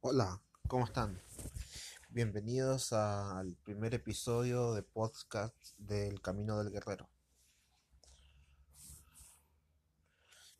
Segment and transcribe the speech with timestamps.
[0.00, 1.20] Hola, ¿cómo están?
[2.10, 7.10] Bienvenidos al primer episodio de podcast del Camino del Guerrero.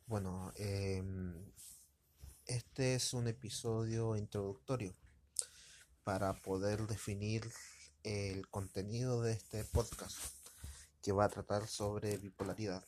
[0.07, 1.33] Bueno, em,
[2.47, 4.93] este es un episodio introductorio
[6.03, 7.49] para poder definir
[8.03, 10.17] el contenido de este podcast
[11.01, 12.83] que va a tratar sobre bipolaridad,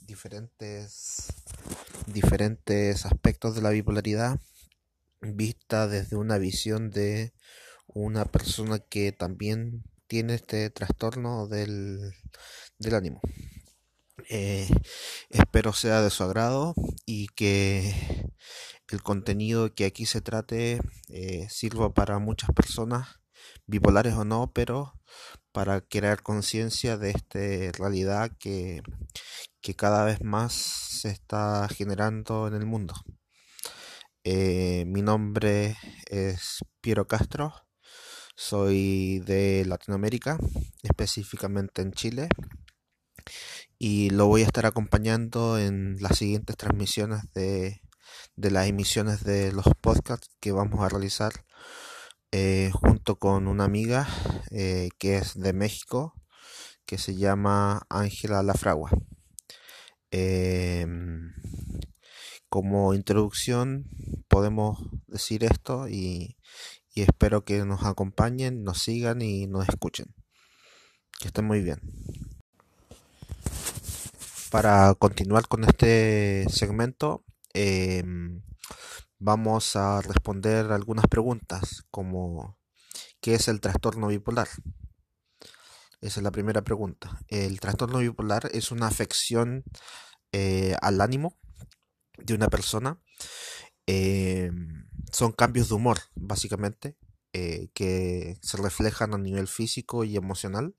[0.00, 1.34] diferentes,
[2.06, 4.40] diferentes aspectos de la bipolaridad
[5.22, 7.32] vista desde una visión de
[7.86, 12.12] una persona que también tiene este trastorno del,
[12.92, 13.20] ánimo.
[14.28, 14.68] Eh,
[15.30, 16.74] espero sea de su agrado
[17.06, 17.94] y que
[18.88, 23.20] el contenido que aquí se trate eh, sirva para muchas personas,
[23.66, 24.92] bipolares o no, pero
[25.52, 27.38] para crear conciencia de esta
[27.78, 28.82] realidad que,
[29.60, 32.94] que cada vez más se está generando en el mundo.
[34.24, 35.76] Eh, mi nombre
[36.08, 37.54] es Piero Castro,
[38.36, 40.38] soy de Latinoamérica,
[40.84, 42.28] específicamente en Chile,
[43.78, 47.80] y lo voy a estar acompañando en las siguientes transmisiones de,
[48.36, 51.32] las emisiones de los podcasts que vamos a realizar
[52.30, 54.06] eh, junto con una amiga
[54.52, 56.14] eh, que es de México,
[56.86, 58.90] que se llama Ángela Lafragua.
[60.12, 61.32] Em,
[62.52, 63.88] como introducción
[64.28, 66.36] podemos decir esto y,
[66.94, 70.14] espero que nos acompañen, nos sigan y nos escuchen.
[71.18, 71.80] Que estén muy bien.
[74.50, 78.42] Para continuar con este segmento, em,
[79.18, 82.58] vamos a responder algunas preguntas como
[83.22, 84.48] ¿qué es el trastorno bipolar?
[86.02, 87.18] Esa es la primera pregunta.
[87.28, 89.64] El trastorno bipolar es una afección
[90.32, 91.38] eh, al ánimo
[92.24, 92.98] de una persona
[93.86, 94.50] eh,
[95.12, 96.96] son cambios de humor, básicamente,
[97.32, 100.74] eh, que se reflejan a nivel físico y emocional.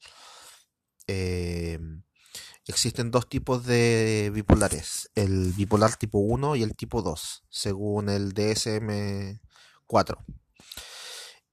[1.08, 1.80] Eh,
[2.68, 8.34] existen dos tipos de bipolares, el bipolar tipo 1 y el tipo 2, según el
[8.34, 10.18] DSM-4.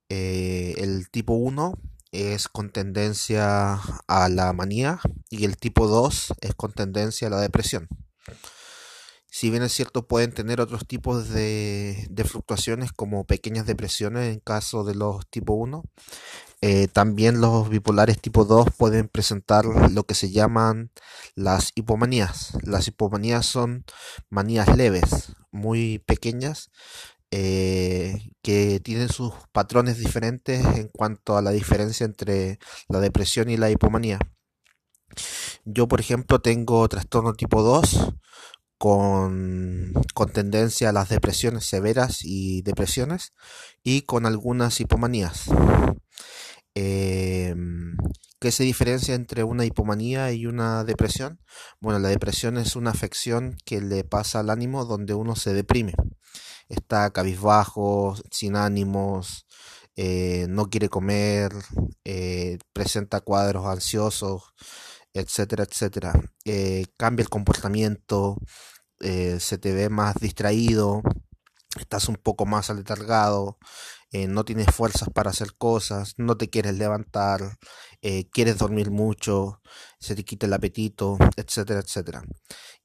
[0.09, 1.75] el tipo 1
[2.13, 3.75] es con tendencia
[4.09, 5.01] a la manía
[5.31, 7.89] y el tipo 2 es con tendencia a la depresión
[9.31, 14.85] si bien es cierto pueden tener otros tipos de, fluctuaciones como pequeñas depresiones en caso
[14.85, 15.85] de los tipo 1,
[16.63, 20.91] eh, también los bipolares tipo 2 pueden presentar lo que se llaman
[21.35, 22.53] las hipomanías.
[22.65, 23.85] Las hipomanías son
[24.29, 26.71] manías leves, muy pequeñas,
[27.31, 32.59] eh, que tienen sus patrones diferentes en cuanto a la diferencia entre
[32.89, 34.19] la depresión y la hipomanía.
[35.65, 38.15] Yo, por ejemplo, tengo trastorno tipo 2
[38.81, 39.93] con,
[40.33, 43.35] tendencia a las depresiones severas y depresiones
[43.83, 45.51] y con algunas hipomanías.
[46.75, 47.95] Em,
[48.41, 51.41] ¿Qué se diferencia entre una hipomanía y una depresión?
[51.81, 55.93] Bueno, la depresión es una afección que le pasa al ánimo donde uno se deprime.
[56.71, 59.47] Está cabizbajo, sin ánimos,
[59.97, 61.53] eh, no quiere comer,
[62.05, 64.55] eh, presenta cuadros ansiosos,
[65.15, 66.13] etcétera, etcétera.
[66.45, 68.37] Eh, cambia el comportamiento,
[69.01, 71.03] eh, se te ve más distraído,
[71.79, 73.59] estás un poco más aletargado,
[74.13, 77.59] eh, no tienes fuerzas para hacer cosas, no te quieres levantar,
[78.33, 79.61] quieres dormir mucho,
[80.01, 82.23] se te quita el apetito, etcétera, etcétera.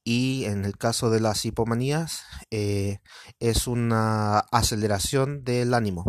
[0.04, 6.04] Y en el caso de las hipomanías, es una aceleración del ánimo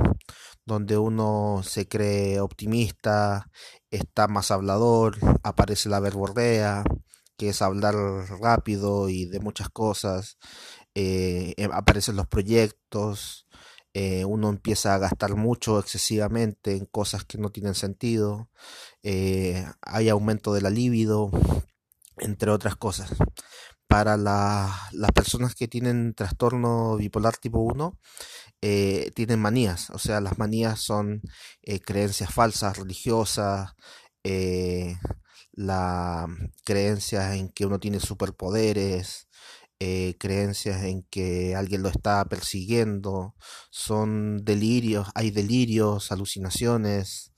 [0.67, 3.50] donde uno se cree optimista,
[3.89, 6.83] está más hablador, aparece la verborrea,
[7.38, 7.95] que es hablar
[8.41, 10.38] rápido y de muchas cosas,
[10.94, 13.47] eh, em, aparecen los proyectos,
[13.94, 18.50] eh, uno empieza a gastar mucho excesivamente en cosas que no tienen sentido,
[19.03, 21.31] eh, hay aumento de la libido,
[22.17, 23.11] entre otras cosas.
[23.88, 27.97] Para las personas que tienen trastorno bipolar tipo 1,
[28.62, 31.21] eh, tienen manías, o sea, las manías son
[31.62, 33.74] eh, creencias falsas, religiosas,
[34.24, 34.98] eh,
[35.54, 36.27] la
[36.65, 39.27] creencia en que uno tiene superpoderes,
[40.19, 43.36] creencias en que alguien lo está persiguiendo,
[43.69, 47.31] son delirios, hay delirios, alucinaciones,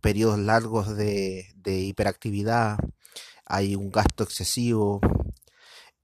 [0.00, 2.78] periodos largos de, de, hiperactividad,
[3.46, 5.00] hay un gasto excesivo,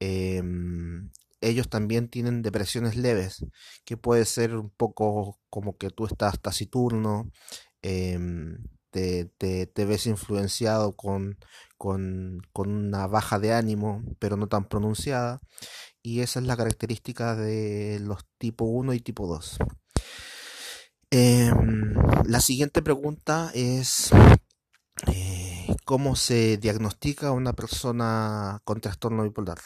[0.00, 1.10] em,
[1.40, 3.44] ellos también tienen depresiones leves,
[3.84, 7.30] que puede ser un poco como que tú estás taciturno,
[7.82, 8.58] em,
[8.90, 9.30] te,
[9.76, 11.38] ves influenciado con,
[11.78, 15.40] con, una baja de ánimo, pero no tan pronunciada,
[16.02, 19.58] y esa es la característica de los tipo 1 y tipo 2.
[21.10, 21.94] Em,
[22.26, 24.10] la siguiente pregunta es
[25.90, 29.58] ¿cómo se diagnostica a una persona con trastorno bipolar?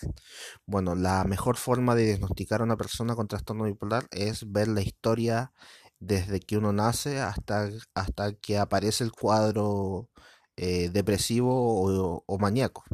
[0.65, 4.81] Bueno, la mejor forma de diagnosticar a una persona con trastorno bipolar es ver la
[4.81, 5.53] historia
[5.99, 10.09] desde que uno nace hasta, hasta que aparece el cuadro
[10.57, 12.85] eh, depresivo o, maníaco.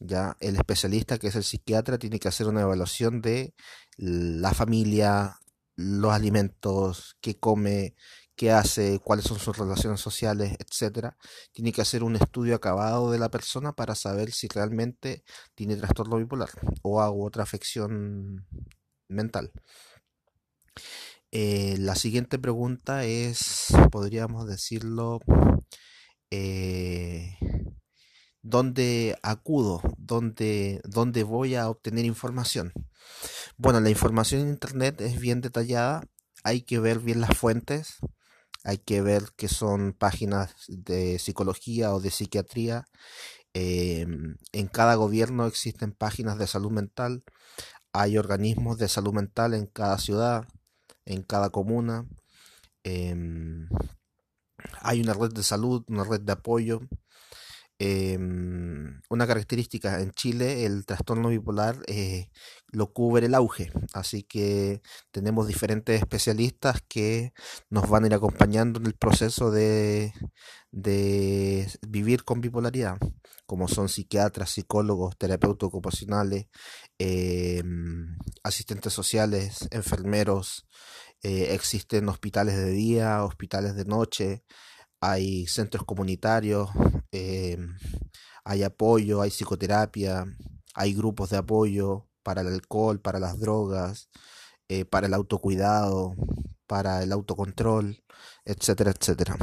[0.00, 3.54] Ya el especialista, que es el psiquiatra, tiene que hacer una evaluación de
[3.96, 5.38] la familia,
[5.76, 7.94] los alimentos que come,
[8.38, 11.18] qué hace, cuáles son sus relaciones sociales, etcétera.
[11.52, 15.24] Tiene que hacer un estudio acabado de la persona para saber si realmente
[15.56, 16.50] tiene trastorno bipolar
[16.82, 18.46] o hago otra afección
[19.08, 19.50] mental.
[21.32, 25.20] Eh, la siguiente pregunta es, podríamos decirlo,
[26.30, 27.36] eh,
[28.42, 29.82] ¿dónde acudo?
[29.98, 32.72] ¿Dónde, ¿Dónde voy a obtener información?
[33.56, 36.04] Bueno, la información en Internet es bien detallada,
[36.44, 37.98] hay que ver bien las fuentes,
[38.64, 42.86] hay que ver que son páginas de psicología o de psiquiatría.
[43.54, 47.24] Em, en cada gobierno existen páginas de salud mental,
[47.92, 50.46] hay organismos de salud mental en cada ciudad,
[51.06, 52.06] en cada comuna.
[52.84, 53.68] Em,
[54.80, 56.80] hay una red de salud, una red de apoyo.
[57.80, 62.28] Em, una característica en Chile, el trastorno bipolar eh,
[62.72, 64.82] lo cubre el auge, así que
[65.12, 67.32] tenemos diferentes especialistas que
[67.70, 70.12] nos van a ir acompañando en el proceso de,
[70.72, 72.98] de vivir con bipolaridad,
[73.46, 76.48] como son psiquiatras, psicólogos, terapeutas ocupacionales,
[76.98, 80.66] em, asistentes sociales, enfermeros,
[81.22, 84.44] eh, existen hospitales de día, hospitales de noche,
[85.00, 86.70] hay centros comunitarios,
[87.12, 87.76] em,
[88.44, 90.24] hay apoyo, hay psicoterapia,
[90.74, 94.08] hay grupos de apoyo para el alcohol, para las drogas,
[94.68, 96.14] eh, para el autocuidado,
[96.66, 98.02] para el autocontrol,
[98.44, 99.36] etcétera, etcétera.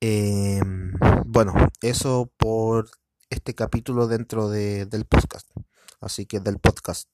[0.00, 0.92] Em,
[1.26, 2.90] bueno, eso por
[3.30, 5.48] este capítulo dentro de, del podcast.
[6.00, 7.08] Así que del podcast.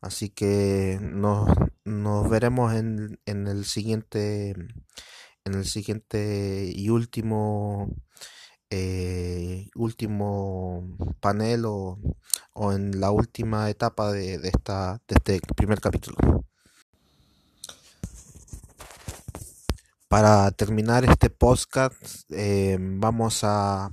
[0.00, 1.48] Así que nos,
[1.84, 4.54] nos veremos en, en el siguiente
[5.44, 7.94] en el siguiente y último
[8.70, 11.98] eh, último panel o,
[12.54, 16.44] o, en la última etapa de, de, esta, de este primer capítulo.
[20.08, 21.94] Para terminar este podcast
[22.30, 23.90] eh, vamos a,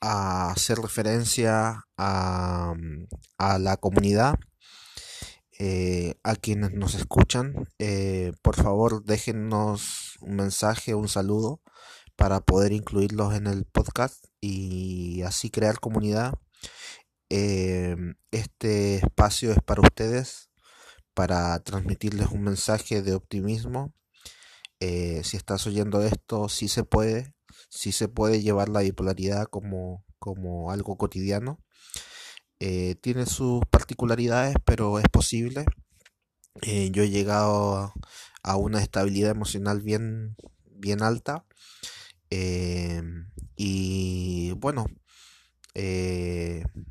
[0.00, 2.74] a, hacer referencia a,
[3.38, 4.38] a la comunidad
[5.60, 11.60] eh, a quienes nos escuchan, eh, por favor déjennos un mensaje, un saludo
[12.16, 16.34] para poder incluirlos en el podcast y así crear comunidad.
[17.30, 17.96] Eh,
[18.30, 20.50] este espacio es para ustedes,
[21.14, 23.92] para transmitirles un mensaje de optimismo.
[24.80, 27.34] si estás oyendo esto, sí se puede,
[27.68, 31.58] sí se puede llevar la bipolaridad como, como algo cotidiano
[32.60, 35.64] eh, tiene sus particularidades, pero es posible.
[36.62, 37.94] Eh, yo he llegado
[38.42, 41.44] a, una estabilidad emocional bien, bien alta.
[42.30, 43.02] Eh,
[43.56, 44.86] y bueno,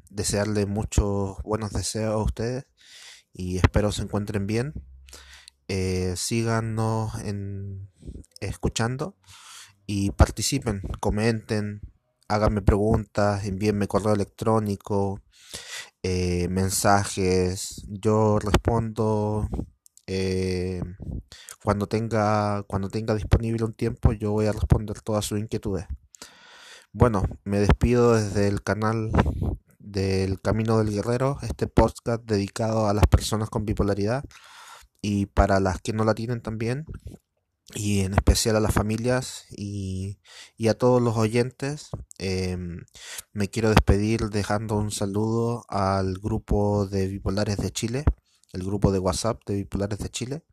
[0.10, 2.66] desearle muchos buenos deseos a ustedes
[3.34, 4.74] y espero se encuentren bien.
[6.16, 7.90] síganos en,
[8.40, 9.18] escuchando
[9.86, 11.82] y participen, comenten,
[12.28, 15.22] háganme preguntas, envíenme correo electrónico,
[16.04, 19.48] eh, mensajes, yo respondo
[20.08, 20.82] eh,
[21.64, 25.86] cuando tenga cuando tenga disponible un tiempo yo voy a responder todas sus inquietudes.
[26.94, 29.12] Bueno, me despido desde el canal
[29.80, 34.24] del Camino del Guerrero, este podcast dedicado a las personas con bipolaridad
[35.02, 36.86] y para las que no la tienen también
[37.76, 40.20] y en especial a las familias y,
[40.70, 41.90] a todos los oyentes.
[42.18, 42.86] Em,
[43.34, 48.06] me quiero despedir dejando un saludo al grupo de bipolares de Chile,
[48.54, 50.44] el grupo de WhatsApp de bipolares de Chile.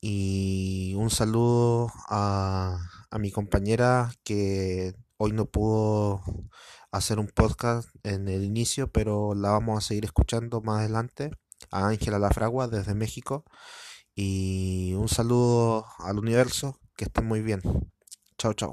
[0.00, 2.78] Y un saludo a,
[3.10, 6.22] a mi compañera que hoy no pudo
[6.90, 11.30] hacer un podcast en el inicio, pero la vamos a seguir escuchando más adelante.
[11.70, 13.44] A Ángela Lafragua desde México.
[14.14, 17.62] Y un saludo al universo, que estén muy bien.
[18.38, 18.72] Chao, chao.